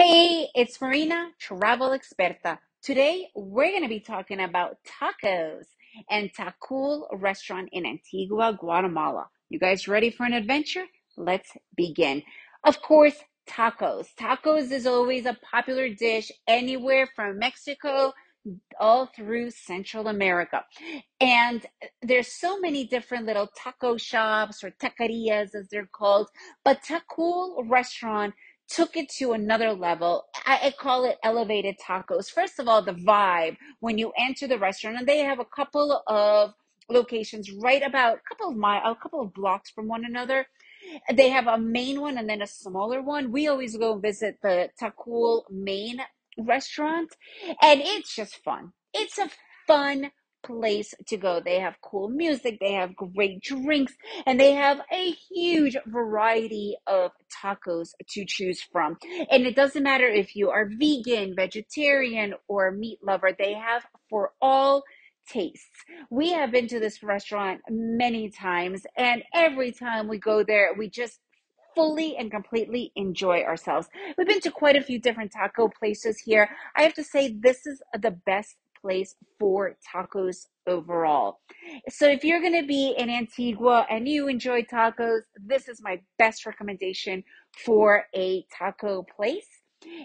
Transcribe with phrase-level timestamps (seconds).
[0.00, 2.58] Hey, it's Marina, travel experta.
[2.84, 5.64] Today we're going to be talking about tacos
[6.08, 9.26] and Ta'Cool restaurant in Antigua, Guatemala.
[9.48, 10.84] You guys ready for an adventure?
[11.16, 12.22] Let's begin.
[12.62, 13.16] Of course,
[13.50, 14.06] tacos.
[14.14, 18.12] Tacos is always a popular dish anywhere from Mexico
[18.78, 20.64] all through Central America.
[21.20, 21.66] And
[22.02, 26.28] there's so many different little taco shops or taquerias as they're called,
[26.64, 28.34] but Ta'Cool restaurant
[28.68, 30.26] took it to another level.
[30.46, 32.30] I, I, call it elevated tacos.
[32.30, 36.02] First of all, the vibe when you enter the restaurant, and they have a couple
[36.06, 36.54] of
[36.88, 40.46] locations right about a couple of mile, a couple of blocks from one another.
[41.12, 43.32] They have a main one and then a smaller one.
[43.32, 46.00] We always go visit the Ta'Cool main
[46.38, 47.14] restaurant,
[47.62, 48.72] and it's just fun.
[48.94, 49.28] It's a
[49.66, 50.10] fun
[50.48, 51.40] place to go.
[51.40, 53.94] They have cool music, they have great drinks,
[54.26, 57.12] and they have a huge variety of
[57.42, 58.96] tacos to choose from.
[59.30, 64.32] And it doesn't matter if you are vegan, vegetarian, or meat lover, they have for
[64.40, 64.82] all
[65.28, 65.84] tastes.
[66.10, 70.88] We have been to this restaurant many times, and every time we go there, we
[70.88, 71.20] just
[71.74, 73.88] fully and completely enjoy ourselves.
[74.16, 76.48] We've been to quite a few different taco places here.
[76.74, 81.40] I have to say, this is the best place for tacos overall.
[81.88, 86.00] So if you're going to be in Antigua and you enjoy tacos, this is my
[86.18, 87.24] best recommendation
[87.64, 89.46] for a taco place.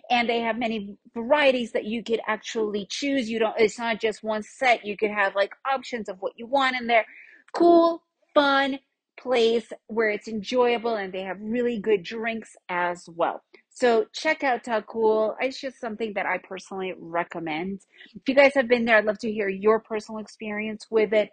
[0.09, 3.29] And they have many varieties that you could actually choose.
[3.29, 4.85] You don't, it's not just one set.
[4.85, 7.05] You could have like options of what you want in there.
[7.53, 8.79] Cool, fun,
[9.17, 13.41] place where it's enjoyable and they have really good drinks as well.
[13.73, 15.35] So check out Ta'Cool.
[15.39, 17.81] It's just something that I personally recommend.
[18.13, 21.31] If you guys have been there, I'd love to hear your personal experience with it.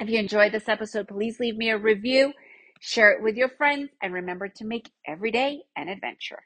[0.00, 2.32] If you enjoyed this episode, please leave me a review,
[2.80, 6.42] share it with your friends, and remember to make every day an adventure.